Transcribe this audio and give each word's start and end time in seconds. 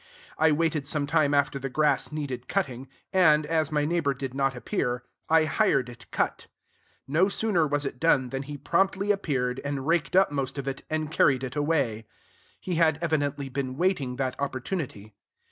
I 0.39 0.51
waited 0.51 0.87
some 0.87 1.05
time 1.05 1.31
after 1.35 1.59
the 1.59 1.69
grass 1.69 2.11
needed 2.11 2.47
cutting; 2.47 2.87
and, 3.13 3.45
as 3.45 3.71
my 3.71 3.85
neighbor 3.85 4.15
did 4.15 4.33
not 4.33 4.55
appear, 4.55 5.03
I 5.29 5.43
hired 5.45 5.89
it 5.89 6.09
cut. 6.09 6.47
No 7.07 7.29
sooner 7.29 7.67
was 7.67 7.85
it 7.85 7.99
done 7.99 8.29
than 8.29 8.41
he 8.41 8.57
promptly 8.57 9.11
appeared, 9.11 9.61
and 9.63 9.85
raked 9.85 10.15
up 10.15 10.31
most 10.31 10.57
of 10.57 10.67
it, 10.67 10.81
and 10.89 11.11
carried 11.11 11.43
it 11.43 11.55
away. 11.55 12.07
He 12.59 12.77
had 12.77 12.97
evidently 12.99 13.47
been 13.47 13.77
waiting 13.77 14.15
that 14.15 14.35
opportunity. 14.39 15.13